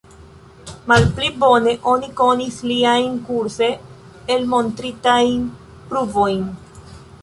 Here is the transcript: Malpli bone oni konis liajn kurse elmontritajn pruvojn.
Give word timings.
Malpli 0.91 1.29
bone 1.43 1.73
oni 1.91 2.09
konis 2.23 2.57
liajn 2.73 3.21
kurse 3.29 3.71
elmontritajn 4.39 5.49
pruvojn. 5.93 6.47